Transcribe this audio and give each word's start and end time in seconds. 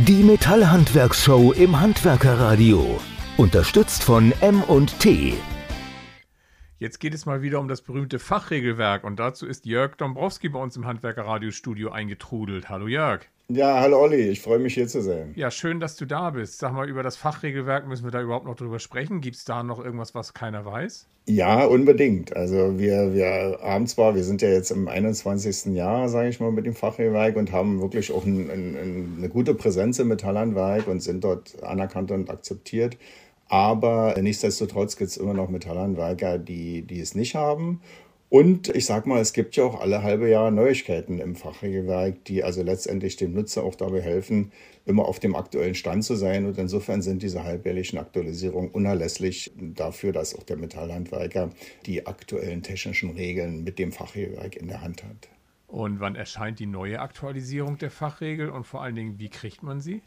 Die 0.00 0.22
Metallhandwerkshow 0.22 1.52
im 1.52 1.80
Handwerkerradio. 1.80 3.00
Unterstützt 3.38 4.04
von 4.04 4.30
M&T. 4.42 5.32
Jetzt 6.78 6.98
geht 7.00 7.14
es 7.14 7.24
mal 7.24 7.40
wieder 7.40 7.58
um 7.60 7.66
das 7.66 7.80
berühmte 7.80 8.18
Fachregelwerk 8.18 9.04
und 9.04 9.18
dazu 9.18 9.46
ist 9.46 9.64
Jörg 9.64 9.96
Dombrowski 9.96 10.50
bei 10.50 10.58
uns 10.58 10.76
im 10.76 10.84
Handwerkerradiostudio 10.84 11.92
eingetrudelt. 11.92 12.68
Hallo 12.68 12.88
Jörg. 12.88 13.22
Ja, 13.48 13.78
hallo 13.78 14.00
Olli, 14.00 14.28
ich 14.28 14.40
freue 14.40 14.58
mich 14.58 14.74
hier 14.74 14.88
zu 14.88 15.00
sein. 15.00 15.32
Ja, 15.36 15.52
schön, 15.52 15.78
dass 15.78 15.94
du 15.94 16.04
da 16.04 16.30
bist. 16.30 16.58
Sag 16.58 16.72
mal, 16.72 16.88
über 16.88 17.04
das 17.04 17.16
Fachregelwerk 17.16 17.86
müssen 17.86 18.02
wir 18.02 18.10
da 18.10 18.20
überhaupt 18.20 18.44
noch 18.44 18.56
drüber 18.56 18.80
sprechen. 18.80 19.20
Gibt 19.20 19.36
es 19.36 19.44
da 19.44 19.62
noch 19.62 19.78
irgendwas, 19.84 20.16
was 20.16 20.34
keiner 20.34 20.64
weiß? 20.64 21.06
Ja, 21.26 21.64
unbedingt. 21.64 22.34
Also 22.34 22.76
wir, 22.76 23.14
wir 23.14 23.60
haben 23.62 23.86
zwar, 23.86 24.16
wir 24.16 24.24
sind 24.24 24.42
ja 24.42 24.48
jetzt 24.48 24.72
im 24.72 24.88
21. 24.88 25.76
Jahr, 25.76 26.08
sage 26.08 26.28
ich 26.28 26.40
mal, 26.40 26.50
mit 26.50 26.66
dem 26.66 26.74
Fachregelwerk 26.74 27.36
und 27.36 27.52
haben 27.52 27.80
wirklich 27.80 28.10
auch 28.10 28.24
ein, 28.24 28.50
ein, 28.50 29.14
eine 29.18 29.28
gute 29.28 29.54
Präsenz 29.54 30.00
im 30.00 30.08
Metallhandwerk 30.08 30.88
und 30.88 31.00
sind 31.00 31.22
dort 31.22 31.62
anerkannt 31.62 32.10
und 32.10 32.28
akzeptiert. 32.30 32.96
Aber 33.48 34.16
nichtsdestotrotz 34.20 34.96
gibt 34.96 35.10
es 35.10 35.16
immer 35.16 35.34
noch 35.34 35.50
Metallhandwerker, 35.50 36.38
die, 36.38 36.82
die 36.82 36.98
es 36.98 37.14
nicht 37.14 37.36
haben. 37.36 37.80
Und 38.36 38.68
ich 38.68 38.84
sag 38.84 39.06
mal, 39.06 39.18
es 39.18 39.32
gibt 39.32 39.56
ja 39.56 39.64
auch 39.64 39.80
alle 39.80 40.02
halbe 40.02 40.28
Jahre 40.28 40.52
Neuigkeiten 40.52 41.20
im 41.20 41.36
Fachregelwerk, 41.36 42.22
die 42.26 42.44
also 42.44 42.62
letztendlich 42.62 43.16
dem 43.16 43.32
Nutzer 43.32 43.62
auch 43.62 43.74
dabei 43.74 44.02
helfen, 44.02 44.52
immer 44.84 45.06
auf 45.06 45.18
dem 45.18 45.34
aktuellen 45.34 45.74
Stand 45.74 46.04
zu 46.04 46.16
sein. 46.16 46.44
Und 46.44 46.58
insofern 46.58 47.00
sind 47.00 47.22
diese 47.22 47.44
halbjährlichen 47.44 47.98
Aktualisierungen 47.98 48.70
unerlässlich 48.72 49.52
dafür, 49.56 50.12
dass 50.12 50.34
auch 50.34 50.42
der 50.42 50.58
Metallhandwerker 50.58 51.48
die 51.86 52.06
aktuellen 52.06 52.62
technischen 52.62 53.12
Regeln 53.12 53.64
mit 53.64 53.78
dem 53.78 53.90
Fachregelwerk 53.90 54.56
in 54.56 54.68
der 54.68 54.82
Hand 54.82 55.02
hat. 55.02 55.30
Und 55.66 56.00
wann 56.00 56.14
erscheint 56.14 56.58
die 56.58 56.66
neue 56.66 57.00
Aktualisierung 57.00 57.78
der 57.78 57.90
Fachregel 57.90 58.50
und 58.50 58.64
vor 58.64 58.82
allen 58.82 58.96
Dingen, 58.96 59.18
wie 59.18 59.30
kriegt 59.30 59.62
man 59.62 59.80
sie? 59.80 60.02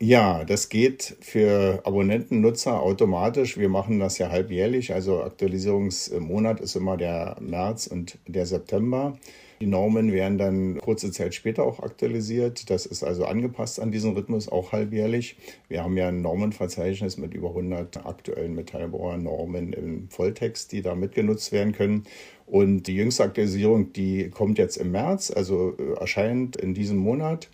Ja, 0.00 0.44
das 0.44 0.68
geht 0.68 1.16
für 1.20 1.80
Abonnenten, 1.84 2.40
Nutzer 2.40 2.80
automatisch. 2.80 3.58
Wir 3.58 3.68
machen 3.68 3.98
das 3.98 4.18
ja 4.18 4.30
halbjährlich. 4.30 4.94
Also 4.94 5.24
Aktualisierungsmonat 5.24 6.60
ist 6.60 6.76
immer 6.76 6.96
der 6.96 7.36
März 7.40 7.88
und 7.88 8.16
der 8.28 8.46
September. 8.46 9.18
Die 9.60 9.66
Normen 9.66 10.12
werden 10.12 10.38
dann 10.38 10.78
kurze 10.78 11.10
Zeit 11.10 11.34
später 11.34 11.64
auch 11.64 11.80
aktualisiert. 11.80 12.70
Das 12.70 12.86
ist 12.86 13.02
also 13.02 13.24
angepasst 13.24 13.80
an 13.80 13.90
diesen 13.90 14.12
Rhythmus, 14.14 14.48
auch 14.48 14.70
halbjährlich. 14.70 15.36
Wir 15.66 15.82
haben 15.82 15.96
ja 15.96 16.06
ein 16.06 16.22
Normenverzeichnis 16.22 17.16
mit 17.16 17.34
über 17.34 17.48
100 17.48 18.06
aktuellen 18.06 18.54
Metallbauer-Normen 18.54 19.72
im 19.72 20.08
Volltext, 20.10 20.70
die 20.70 20.82
da 20.82 20.94
mitgenutzt 20.94 21.50
werden 21.50 21.72
können. 21.72 22.04
Und 22.46 22.84
die 22.84 22.94
jüngste 22.94 23.24
Aktualisierung, 23.24 23.92
die 23.92 24.30
kommt 24.30 24.58
jetzt 24.58 24.76
im 24.76 24.92
März, 24.92 25.32
also 25.32 25.74
äh, 25.76 25.98
erscheint 25.98 26.56
in 26.56 26.72
diesem 26.72 26.96
Monat 26.98 27.48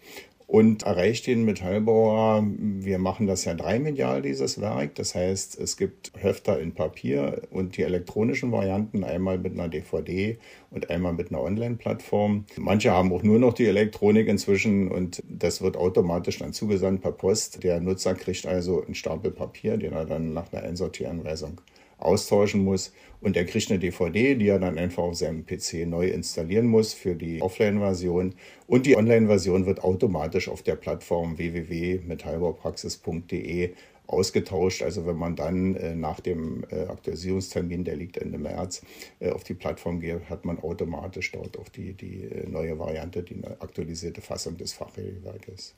und 0.47 0.83
erreicht 0.83 1.27
den 1.27 1.45
Metallbauer. 1.45 2.45
Wir 2.59 2.98
machen 2.98 3.27
das 3.27 3.45
ja 3.45 3.55
dreimedial, 3.55 4.23
dieses 4.23 4.61
Werk. 4.61 4.95
Das 4.97 5.14
heißt, 5.14 5.59
es 5.59 5.77
gibt 5.77 6.12
Hefter 6.17 6.61
in 6.61 6.75
Papier 6.75 7.42
und 7.51 7.77
die 7.77 7.83
elektronischen 7.83 8.53
Varianten, 8.53 9.05
einmal 9.05 9.39
mit 9.39 9.55
einer 9.55 9.69
DVD 9.69 10.39
und 10.70 10.91
einmal 10.91 11.14
mit 11.14 11.31
einer 11.31 11.42
Online-Plattform. 11.42 12.45
Manche 12.56 12.91
haben 12.91 13.12
auch 13.12 13.23
nur 13.23 13.39
noch 13.39 13.55
die 13.55 13.67
Elektronik 13.67 14.28
inzwischen 14.28 14.91
und 14.91 15.23
das 15.28 15.62
wird 15.62 15.77
automatisch 15.77 16.39
dann 16.39 16.53
zugesandt 16.53 17.03
per 17.03 17.12
Post. 17.12 17.62
Der 17.64 17.81
Nutzer 17.81 18.14
kriegt 18.14 18.47
also 18.47 18.84
einen 18.84 18.95
Stapel 18.95 19.31
Papier, 19.31 19.77
den 19.77 19.92
er 19.92 20.05
dann 20.05 20.34
nach 20.34 20.53
einer 20.53 20.62
Einsortieranweisung 20.62 21.61
austauschen 22.05 22.65
muss. 22.65 22.93
Und 23.21 23.37
er 23.37 23.45
kriegt 23.47 23.71
eine 23.71 23.79
DVD, 23.79 24.35
die 24.35 24.49
er 24.49 24.59
dann 24.59 24.77
einfach 24.79 25.05
auf 25.05 25.15
seinem 25.17 25.47
PC 25.47 25.87
neu 25.87 26.09
installieren 26.09 26.67
muss 26.67 26.93
für 26.93 27.15
die 27.15 27.41
Offline-Version. 27.41 28.35
Und 28.67 28.87
die 28.87 28.97
Online-Version 28.97 29.67
wird 29.67 29.83
automatisch 29.83 30.49
auf 30.49 30.63
der 30.63 30.75
Plattform 30.77 31.39
www.metallbaupraxis.de 31.39 33.75
ausgetauscht. 34.07 34.83
Also 34.83 35.07
wenn 35.07 35.17
man 35.17 35.37
dann 35.37 35.77
äh, 35.77 35.95
nach 35.95 36.21
dem 36.21 36.65
äh, 36.71 36.85
Aktualisierungstermin, 36.85 37.85
der 37.85 37.97
liegt 37.97 38.19
Ende 38.19 38.39
März, 38.39 38.83
äh, 39.20 39.31
auf 39.31 39.45
die 39.45 39.55
Plattform 39.55 40.01
geht, 40.01 40.29
hat 40.29 40.45
man 40.45 40.59
automatisch 40.59 41.33
dort 41.33 41.59
auch 41.59 41.69
die, 41.69 41.95
die 41.95 42.25
äh, 42.25 42.48
neue 42.48 42.79
Variante, 42.79 43.23
die 43.23 43.43
aktualisierte 43.45 44.20
Fassung 44.20 44.57
des 44.57 44.73
Fachregelwerkes. 44.73 45.75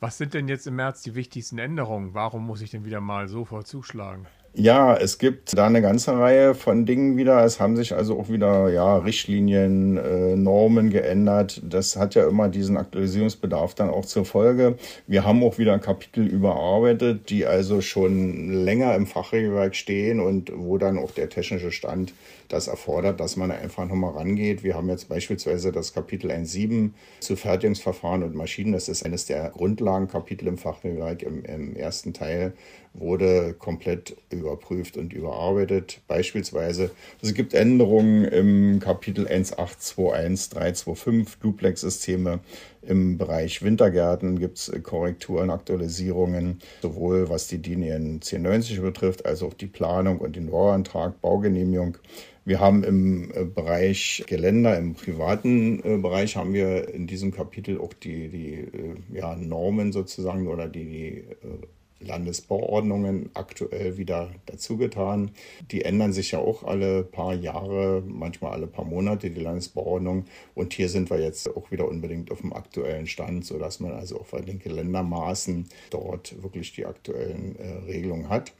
Was 0.00 0.16
sind 0.16 0.34
denn 0.34 0.48
jetzt 0.48 0.66
im 0.66 0.76
März 0.76 1.02
die 1.02 1.14
wichtigsten 1.14 1.58
Änderungen? 1.58 2.14
Warum 2.14 2.46
muss 2.46 2.60
ich 2.60 2.70
denn 2.70 2.84
wieder 2.84 3.00
mal 3.00 3.28
sofort 3.28 3.66
zuschlagen? 3.66 4.26
Ja, 4.60 4.96
es 4.96 5.18
gibt 5.18 5.56
da 5.56 5.68
eine 5.68 5.80
ganze 5.80 6.18
Reihe 6.18 6.52
von 6.52 6.84
Dingen 6.84 7.16
wieder. 7.16 7.44
Es 7.44 7.60
haben 7.60 7.76
sich 7.76 7.94
also 7.94 8.18
auch 8.18 8.28
wieder 8.28 8.68
ja, 8.70 8.96
Richtlinien, 8.96 9.96
äh, 9.98 10.34
Normen 10.34 10.90
geändert. 10.90 11.62
Das 11.64 11.94
hat 11.94 12.16
ja 12.16 12.28
immer 12.28 12.48
diesen 12.48 12.76
Aktualisierungsbedarf 12.76 13.76
dann 13.76 13.88
auch 13.88 14.04
zur 14.04 14.24
Folge. 14.24 14.76
Wir 15.06 15.24
haben 15.24 15.44
auch 15.44 15.58
wieder 15.58 15.78
Kapitel 15.78 16.26
überarbeitet, 16.26 17.30
die 17.30 17.46
also 17.46 17.80
schon 17.80 18.50
länger 18.50 18.96
im 18.96 19.06
Fachregelwerk 19.06 19.76
stehen 19.76 20.18
und 20.18 20.50
wo 20.52 20.76
dann 20.76 20.98
auch 20.98 21.12
der 21.12 21.28
technische 21.28 21.70
Stand 21.70 22.12
das 22.48 22.66
erfordert, 22.66 23.20
dass 23.20 23.36
man 23.36 23.52
einfach 23.52 23.86
nochmal 23.86 24.14
rangeht. 24.14 24.64
Wir 24.64 24.74
haben 24.74 24.88
jetzt 24.88 25.08
beispielsweise 25.08 25.70
das 25.70 25.94
Kapitel 25.94 26.32
1.7 26.32 26.90
zu 27.20 27.36
Fertigungsverfahren 27.36 28.24
und 28.24 28.34
Maschinen. 28.34 28.72
Das 28.72 28.88
ist 28.88 29.04
eines 29.04 29.26
der 29.26 29.50
Grundlagenkapitel 29.50 30.48
im 30.48 30.58
Fachregelwerk 30.58 31.22
im, 31.22 31.44
im 31.44 31.76
ersten 31.76 32.12
Teil 32.12 32.54
wurde 32.94 33.54
komplett 33.58 34.16
überprüft 34.48 34.96
und 34.96 35.12
überarbeitet. 35.12 36.00
Beispielsweise, 36.08 36.90
es 37.22 37.34
gibt 37.34 37.54
Änderungen 37.54 38.24
im 38.24 38.80
Kapitel 38.80 39.26
1821325 39.26 41.38
Duplex-Systeme. 41.40 42.40
Im 42.82 43.18
Bereich 43.18 43.62
Wintergärten 43.62 44.38
gibt 44.38 44.58
es 44.58 44.72
Korrekturen, 44.82 45.50
Aktualisierungen, 45.50 46.60
sowohl 46.80 47.28
was 47.28 47.48
die 47.48 47.58
DIN 47.58 47.82
EN 47.82 48.14
1090 48.14 48.80
betrifft, 48.80 49.26
als 49.26 49.42
auch 49.42 49.52
die 49.52 49.66
Planung 49.66 50.18
und 50.18 50.36
den 50.36 50.50
Bauantrag, 50.50 51.20
Baugenehmigung. 51.20 51.98
Wir 52.46 52.60
haben 52.60 52.82
im 52.82 53.30
äh, 53.34 53.44
Bereich 53.44 54.24
Geländer, 54.26 54.78
im 54.78 54.94
privaten 54.94 55.82
äh, 55.84 55.98
Bereich, 55.98 56.36
haben 56.36 56.54
wir 56.54 56.88
in 56.94 57.06
diesem 57.06 57.30
Kapitel 57.30 57.78
auch 57.78 57.92
die, 57.92 58.28
die 58.28 58.54
äh, 58.54 58.94
ja, 59.12 59.36
Normen 59.36 59.92
sozusagen 59.92 60.48
oder 60.48 60.66
die, 60.66 60.86
die 60.86 61.24
Landesbauordnungen 62.00 63.30
aktuell 63.34 63.96
wieder 63.96 64.30
dazugetan. 64.46 65.30
Die 65.70 65.84
ändern 65.84 66.12
sich 66.12 66.32
ja 66.32 66.38
auch 66.38 66.64
alle 66.64 67.02
paar 67.02 67.34
Jahre, 67.34 68.02
manchmal 68.06 68.52
alle 68.52 68.66
paar 68.66 68.84
Monate, 68.84 69.30
die 69.30 69.40
Landesbauordnung. 69.40 70.26
Und 70.54 70.72
hier 70.72 70.88
sind 70.88 71.10
wir 71.10 71.20
jetzt 71.20 71.54
auch 71.56 71.70
wieder 71.70 71.88
unbedingt 71.88 72.30
auf 72.30 72.40
dem 72.40 72.52
aktuellen 72.52 73.06
Stand, 73.06 73.44
sodass 73.44 73.80
man 73.80 73.92
also 73.92 74.20
auch 74.20 74.26
bei 74.26 74.40
den 74.40 74.58
Geländermaßen 74.58 75.68
dort 75.90 76.42
wirklich 76.42 76.72
die 76.72 76.86
aktuellen 76.86 77.56
äh, 77.56 77.90
Regelungen 77.90 78.28
hat. 78.28 78.52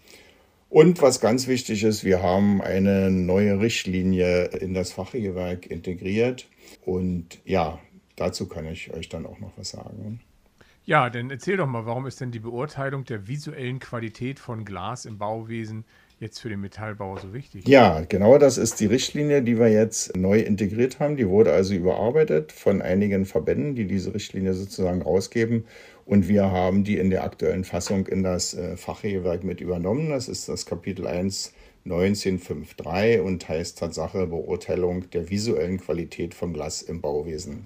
Und 0.70 1.00
was 1.00 1.20
ganz 1.20 1.46
wichtig 1.46 1.82
ist, 1.82 2.04
wir 2.04 2.22
haben 2.22 2.60
eine 2.60 3.10
neue 3.10 3.58
Richtlinie 3.60 4.46
in 4.46 4.74
das 4.74 4.92
Fachregelwerk 4.92 5.66
integriert. 5.66 6.46
Und 6.84 7.38
ja, 7.46 7.78
dazu 8.16 8.46
kann 8.46 8.66
ich 8.66 8.92
euch 8.92 9.08
dann 9.08 9.24
auch 9.24 9.38
noch 9.38 9.52
was 9.56 9.70
sagen. 9.70 10.20
Ja, 10.88 11.10
dann 11.10 11.28
erzähl 11.28 11.58
doch 11.58 11.66
mal, 11.66 11.84
warum 11.84 12.06
ist 12.06 12.22
denn 12.22 12.30
die 12.30 12.38
Beurteilung 12.38 13.04
der 13.04 13.28
visuellen 13.28 13.78
Qualität 13.78 14.38
von 14.40 14.64
Glas 14.64 15.04
im 15.04 15.18
Bauwesen 15.18 15.84
jetzt 16.18 16.38
für 16.38 16.48
den 16.48 16.62
Metallbau 16.62 17.18
so 17.18 17.34
wichtig? 17.34 17.68
Ja, 17.68 18.00
genau 18.08 18.38
das 18.38 18.56
ist 18.56 18.80
die 18.80 18.86
Richtlinie, 18.86 19.42
die 19.42 19.58
wir 19.58 19.68
jetzt 19.68 20.16
neu 20.16 20.40
integriert 20.40 20.98
haben. 20.98 21.18
Die 21.18 21.28
wurde 21.28 21.52
also 21.52 21.74
überarbeitet 21.74 22.52
von 22.52 22.80
einigen 22.80 23.26
Verbänden, 23.26 23.74
die 23.74 23.86
diese 23.86 24.14
Richtlinie 24.14 24.54
sozusagen 24.54 25.02
rausgeben. 25.02 25.66
Und 26.06 26.26
wir 26.26 26.50
haben 26.50 26.84
die 26.84 26.96
in 26.96 27.10
der 27.10 27.22
aktuellen 27.22 27.64
Fassung 27.64 28.06
in 28.06 28.22
das 28.22 28.54
äh, 28.54 28.78
Fachregelwerk 28.78 29.44
mit 29.44 29.60
übernommen. 29.60 30.08
Das 30.08 30.26
ist 30.26 30.48
das 30.48 30.64
Kapitel 30.64 31.06
1 31.06 31.52
1953 31.84 33.20
und 33.20 33.46
heißt 33.46 33.78
Tatsache 33.78 34.26
Beurteilung 34.26 35.10
der 35.10 35.28
visuellen 35.28 35.78
Qualität 35.78 36.32
von 36.32 36.54
Glas 36.54 36.80
im 36.80 37.02
Bauwesen. 37.02 37.64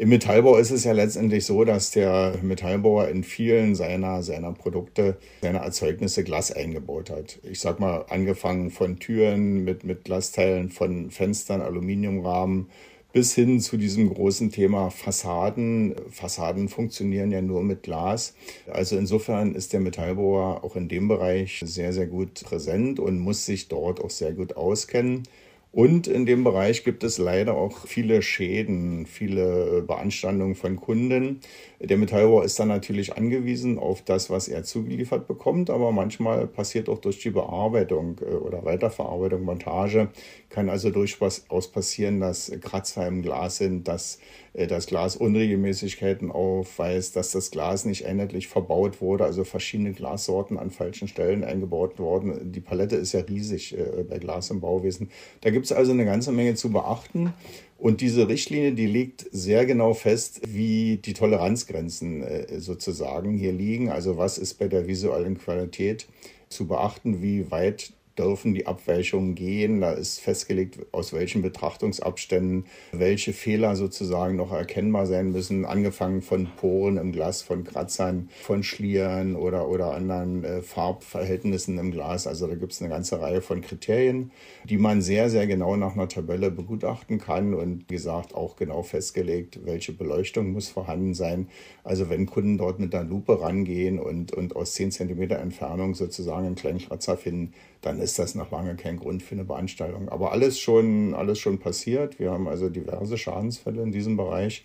Im 0.00 0.08
Metallbau 0.08 0.56
ist 0.56 0.70
es 0.70 0.84
ja 0.84 0.92
letztendlich 0.92 1.44
so, 1.44 1.62
dass 1.62 1.90
der 1.90 2.38
Metallbauer 2.40 3.08
in 3.08 3.22
vielen 3.22 3.74
seiner, 3.74 4.22
seiner 4.22 4.50
Produkte, 4.52 5.18
seiner 5.42 5.58
Erzeugnisse 5.58 6.24
Glas 6.24 6.50
eingebaut 6.50 7.10
hat. 7.10 7.38
Ich 7.42 7.60
sag 7.60 7.80
mal, 7.80 8.06
angefangen 8.08 8.70
von 8.70 8.98
Türen 8.98 9.62
mit, 9.62 9.84
mit 9.84 10.04
Glasteilen, 10.04 10.70
von 10.70 11.10
Fenstern, 11.10 11.60
Aluminiumrahmen, 11.60 12.70
bis 13.12 13.34
hin 13.34 13.60
zu 13.60 13.76
diesem 13.76 14.08
großen 14.08 14.50
Thema 14.50 14.88
Fassaden. 14.88 15.94
Fassaden 16.10 16.70
funktionieren 16.70 17.30
ja 17.30 17.42
nur 17.42 17.62
mit 17.62 17.82
Glas. 17.82 18.34
Also 18.70 18.96
insofern 18.96 19.54
ist 19.54 19.74
der 19.74 19.80
Metallbauer 19.80 20.64
auch 20.64 20.76
in 20.76 20.88
dem 20.88 21.08
Bereich 21.08 21.62
sehr, 21.66 21.92
sehr 21.92 22.06
gut 22.06 22.42
präsent 22.42 23.00
und 23.00 23.18
muss 23.18 23.44
sich 23.44 23.68
dort 23.68 24.02
auch 24.02 24.08
sehr 24.08 24.32
gut 24.32 24.56
auskennen. 24.56 25.24
Und 25.72 26.08
in 26.08 26.26
dem 26.26 26.42
Bereich 26.42 26.82
gibt 26.82 27.04
es 27.04 27.18
leider 27.18 27.54
auch 27.54 27.86
viele 27.86 28.22
Schäden, 28.22 29.06
viele 29.06 29.78
äh, 29.78 29.80
Beanstandungen 29.82 30.56
von 30.56 30.74
Kunden. 30.74 31.40
Der 31.78 31.96
Metallbauer 31.96 32.44
ist 32.44 32.58
dann 32.58 32.66
natürlich 32.66 33.16
angewiesen 33.16 33.78
auf 33.78 34.02
das, 34.02 34.30
was 34.30 34.48
er 34.48 34.64
zugeliefert 34.64 35.28
bekommt, 35.28 35.70
aber 35.70 35.92
manchmal 35.92 36.48
passiert 36.48 36.88
auch 36.88 36.98
durch 36.98 37.20
die 37.20 37.30
Bearbeitung 37.30 38.16
äh, 38.20 38.34
oder 38.34 38.64
Weiterverarbeitung, 38.64 39.42
Montage, 39.42 40.08
kann 40.48 40.68
also 40.68 40.90
durchaus 40.90 41.46
passieren, 41.72 42.18
dass 42.18 42.50
Kratzer 42.60 43.06
im 43.06 43.22
Glas 43.22 43.58
sind, 43.58 43.86
dass 43.86 44.18
äh, 44.54 44.66
das 44.66 44.86
Glas 44.86 45.14
Unregelmäßigkeiten 45.14 46.32
aufweist, 46.32 47.14
dass 47.14 47.30
das 47.30 47.52
Glas 47.52 47.84
nicht 47.84 48.06
einheitlich 48.06 48.48
verbaut 48.48 49.00
wurde, 49.00 49.24
also 49.24 49.44
verschiedene 49.44 49.92
Glassorten 49.92 50.58
an 50.58 50.70
falschen 50.72 51.06
Stellen 51.06 51.44
eingebaut 51.44 52.00
wurden. 52.00 52.50
Die 52.50 52.60
Palette 52.60 52.96
ist 52.96 53.12
ja 53.12 53.20
riesig 53.20 53.76
bei 54.08 54.18
Glas 54.18 54.50
im 54.50 54.60
Bauwesen. 54.60 55.10
Da 55.42 55.50
gibt 55.50 55.59
gibt 55.60 55.70
es 55.70 55.76
also 55.76 55.92
eine 55.92 56.06
ganze 56.06 56.32
Menge 56.32 56.54
zu 56.54 56.70
beachten. 56.70 57.34
Und 57.76 58.00
diese 58.00 58.28
Richtlinie, 58.28 58.72
die 58.72 58.86
legt 58.86 59.26
sehr 59.30 59.66
genau 59.66 59.92
fest, 59.92 60.40
wie 60.48 60.96
die 60.96 61.12
Toleranzgrenzen 61.12 62.22
äh, 62.22 62.60
sozusagen 62.60 63.36
hier 63.36 63.52
liegen. 63.52 63.90
Also 63.90 64.16
was 64.16 64.38
ist 64.38 64.54
bei 64.54 64.68
der 64.68 64.86
visuellen 64.86 65.36
Qualität 65.36 66.06
zu 66.48 66.66
beachten, 66.66 67.20
wie 67.20 67.50
weit 67.50 67.92
dürfen 68.20 68.54
die 68.54 68.66
Abweichungen 68.66 69.34
gehen. 69.34 69.80
Da 69.80 69.92
ist 69.92 70.20
festgelegt, 70.20 70.78
aus 70.92 71.12
welchen 71.12 71.42
Betrachtungsabständen 71.42 72.66
welche 72.92 73.32
Fehler 73.32 73.76
sozusagen 73.76 74.36
noch 74.36 74.52
erkennbar 74.52 75.06
sein 75.06 75.32
müssen, 75.32 75.64
angefangen 75.64 76.20
von 76.22 76.48
Poren 76.56 76.96
im 76.98 77.12
Glas, 77.12 77.42
von 77.42 77.64
Kratzern, 77.64 78.28
von 78.42 78.62
Schlieren 78.62 79.36
oder, 79.36 79.68
oder 79.68 79.94
anderen 79.94 80.44
äh, 80.44 80.62
Farbverhältnissen 80.62 81.78
im 81.78 81.90
Glas. 81.90 82.26
Also 82.26 82.46
da 82.46 82.54
gibt 82.54 82.72
es 82.72 82.80
eine 82.80 82.90
ganze 82.90 83.20
Reihe 83.20 83.40
von 83.40 83.62
Kriterien, 83.62 84.30
die 84.64 84.78
man 84.78 85.00
sehr, 85.00 85.30
sehr 85.30 85.46
genau 85.46 85.76
nach 85.76 85.94
einer 85.94 86.08
Tabelle 86.08 86.50
begutachten 86.50 87.18
kann 87.18 87.54
und 87.54 87.84
wie 87.88 87.94
gesagt 87.94 88.34
auch 88.34 88.56
genau 88.56 88.82
festgelegt, 88.82 89.60
welche 89.64 89.92
Beleuchtung 89.92 90.52
muss 90.52 90.68
vorhanden 90.68 91.14
sein. 91.14 91.48
Also 91.84 92.10
wenn 92.10 92.26
Kunden 92.26 92.58
dort 92.58 92.78
mit 92.78 92.94
einer 92.94 93.08
Lupe 93.08 93.40
rangehen 93.40 93.98
und, 93.98 94.32
und 94.32 94.56
aus 94.56 94.74
10 94.74 94.90
cm 94.92 95.30
Entfernung 95.30 95.94
sozusagen 95.94 96.46
einen 96.46 96.54
kleinen 96.54 96.78
Kratzer 96.78 97.16
finden, 97.16 97.54
dann 97.80 97.98
ist 98.00 98.09
das 98.18 98.34
noch 98.34 98.50
lange 98.50 98.76
kein 98.76 98.98
Grund 98.98 99.22
für 99.22 99.34
eine 99.34 99.44
Beanstandung. 99.44 100.08
Aber 100.08 100.32
alles 100.32 100.58
schon, 100.58 101.14
alles 101.14 101.38
schon 101.38 101.58
passiert. 101.58 102.18
Wir 102.18 102.30
haben 102.30 102.48
also 102.48 102.68
diverse 102.68 103.16
Schadensfälle 103.16 103.82
in 103.82 103.92
diesem 103.92 104.16
Bereich. 104.16 104.64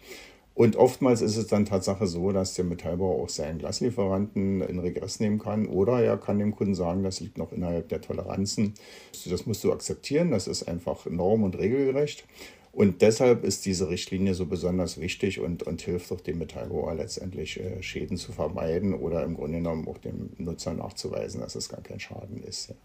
Und 0.56 0.78
oftmals 0.78 1.22
ist 1.22 1.36
es 1.36 1.48
dann 1.48 1.66
Tatsache 1.66 2.08
so, 2.08 2.32
dass 2.32 2.54
der 2.54 2.64
Metallbauer 2.64 3.22
auch 3.22 3.28
seinen 3.28 3.60
Glaslieferanten 3.60 4.62
in 4.62 4.80
Regress 4.80 5.20
nehmen 5.20 5.38
kann 5.38 5.68
oder 5.68 6.02
er 6.02 6.18
kann 6.18 6.40
dem 6.40 6.56
Kunden 6.56 6.76
sagen, 6.76 7.04
das 7.04 7.20
liegt 7.20 7.38
noch 7.38 7.52
innerhalb 7.52 7.90
der 7.90 8.00
Toleranzen. 8.00 8.74
Das 9.26 9.46
musst 9.46 9.66
du 9.66 9.74
akzeptieren, 9.74 10.32
das 10.32 10.48
ist 10.48 10.64
einfach 10.64 11.06
norm- 11.08 11.44
und 11.44 11.58
regelgerecht. 11.58 12.24
Und 12.72 13.02
deshalb 13.02 13.44
ist 13.44 13.66
diese 13.66 13.90
Richtlinie 13.90 14.34
so 14.34 14.46
besonders 14.46 15.00
wichtig 15.00 15.42
und, 15.42 15.64
und 15.64 15.82
hilft 15.82 16.12
auch 16.12 16.22
dem 16.22 16.40
Metallbauer 16.40 16.94
letztendlich 16.96 17.60
äh, 17.60 17.82
Schäden 17.84 18.18
zu 18.18 18.32
vermeiden 18.32 18.94
oder 18.94 19.24
im 19.24 19.36
Grunde 19.36 19.58
genommen 19.60 19.88
auch 19.88 19.98
dem 19.98 20.32
Nutzer 20.38 20.74
nachzuweisen, 20.74 21.42
dass 21.42 21.56
es 21.56 21.70
gar 21.70 21.82
kein 21.82 22.00
Schaden 22.02 22.44
ist. 22.44 22.70
Ja. 22.70 22.76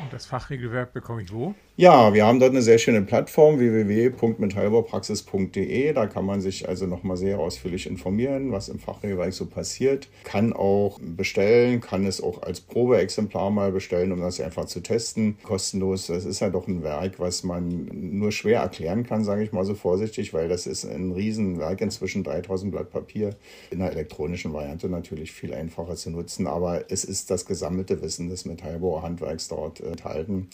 Und 0.00 0.12
das 0.12 0.26
Fachregelwerk 0.26 0.92
bekomme 0.92 1.22
ich 1.22 1.32
wo? 1.32 1.54
Ja, 1.76 2.12
wir 2.12 2.26
haben 2.26 2.40
dort 2.40 2.50
eine 2.50 2.62
sehr 2.62 2.78
schöne 2.78 3.02
Plattform 3.02 3.60
www.metallbaupraxis.de. 3.60 5.92
Da 5.92 6.06
kann 6.06 6.24
man 6.24 6.40
sich 6.40 6.68
also 6.68 6.86
nochmal 6.86 7.16
sehr 7.16 7.38
ausführlich 7.38 7.86
informieren, 7.86 8.50
was 8.50 8.68
im 8.68 8.80
Fachregelwerk 8.80 9.32
so 9.32 9.46
passiert. 9.46 10.08
Kann 10.24 10.52
auch 10.52 10.98
bestellen, 11.00 11.80
kann 11.80 12.04
es 12.04 12.20
auch 12.20 12.42
als 12.42 12.60
Probeexemplar 12.60 13.50
mal 13.50 13.70
bestellen, 13.70 14.10
um 14.10 14.20
das 14.20 14.40
einfach 14.40 14.64
zu 14.64 14.80
testen. 14.80 15.36
Kostenlos. 15.44 16.08
Das 16.08 16.24
ist 16.24 16.40
ja 16.40 16.50
doch 16.50 16.66
ein 16.66 16.82
Werk, 16.82 17.20
was 17.20 17.44
man 17.44 17.88
nur 17.92 18.32
schwer 18.32 18.58
erklären 18.60 19.06
kann, 19.06 19.22
sage 19.22 19.44
ich 19.44 19.52
mal 19.52 19.64
so 19.64 19.76
vorsichtig, 19.76 20.34
weil 20.34 20.48
das 20.48 20.66
ist 20.66 20.84
ein 20.84 21.12
Riesenwerk, 21.12 21.80
inzwischen 21.80 22.24
3000 22.24 22.72
Blatt 22.72 22.90
Papier. 22.90 23.36
In 23.70 23.78
der 23.78 23.92
elektronischen 23.92 24.52
Variante 24.52 24.88
natürlich 24.88 25.30
viel 25.30 25.54
einfacher 25.54 25.94
zu 25.94 26.10
nutzen, 26.10 26.48
aber 26.48 26.90
es 26.90 27.04
ist 27.04 27.30
das 27.30 27.46
gesammelte 27.46 28.02
Wissen 28.02 28.28
des 28.28 28.46
Metallbauhandwerks 28.46 29.46
dort 29.46 29.80
enthalten. 29.88 30.48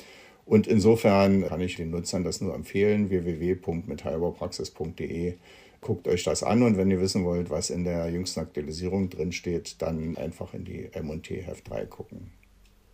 Und 0.47 0.67
insofern 0.67 1.47
kann 1.47 1.61
ich 1.61 1.77
den 1.77 1.91
Nutzern 1.91 2.25
das 2.25 2.41
nur 2.41 2.55
empfehlen, 2.55 3.11
www.metallbaupraxis.de. 3.11 5.35
Guckt 5.81 6.09
euch 6.09 6.25
das 6.25 6.43
an 6.43 6.63
und 6.63 6.77
wenn 6.77 6.91
ihr 6.91 7.01
wissen 7.01 7.25
wollt, 7.25 7.49
was 7.51 7.71
in 7.71 7.85
der 7.85 8.09
jüngsten 8.09 8.41
Aktualisierung 8.41 9.11
drinsteht, 9.11 9.81
dann 9.83 10.17
einfach 10.17 10.53
in 10.55 10.65
die 10.65 10.89
M&T 10.93 11.43
Heft 11.43 11.71
3 11.71 11.87
gucken. 11.87 12.33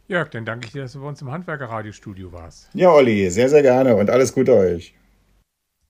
Jörg, 0.09 0.29
dann 0.31 0.45
danke 0.45 0.67
ich 0.67 0.73
dir, 0.73 0.83
dass 0.83 0.93
du 0.95 1.01
bei 1.01 1.07
uns 1.07 1.23
im 1.23 1.31
Handwerker-Radiostudio 1.31 2.33
warst. 2.33 2.69
Ja, 2.75 2.93
Olli, 2.93 3.31
sehr, 3.31 3.49
sehr 3.49 3.63
gerne 3.63 3.95
und 3.95 4.11
alles 4.11 4.35
Gute 4.35 4.57
euch. 4.57 4.93